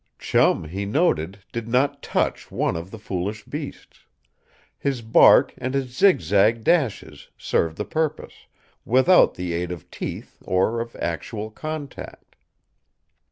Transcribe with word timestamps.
Chum, 0.17 0.63
he 0.63 0.83
noted, 0.83 1.43
did 1.51 1.67
not 1.67 2.01
touch 2.01 2.49
one 2.49 2.75
of 2.75 2.89
the 2.89 2.97
foolish 2.97 3.43
beasts. 3.45 4.07
His 4.79 5.03
bark 5.03 5.53
and 5.59 5.75
his 5.75 5.95
zigzag 5.95 6.63
dashes 6.63 7.29
served 7.37 7.77
the 7.77 7.85
purpose, 7.85 8.47
without 8.83 9.35
the 9.35 9.53
aid 9.53 9.71
of 9.71 9.91
teeth 9.91 10.41
or 10.43 10.79
of 10.79 10.95
actual 10.95 11.51
contact. 11.51 12.35